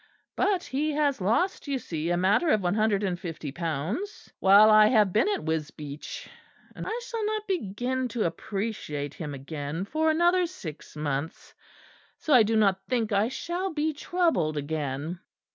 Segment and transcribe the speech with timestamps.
[0.35, 4.71] But he has lost, you see, a matter of one hundred and fifty pounds while
[4.71, 6.27] I have been at Wisbeach;
[6.75, 11.53] and I shall not begin to appreciate him again for another six months;
[12.17, 15.19] so I do not think I shall be troubled again."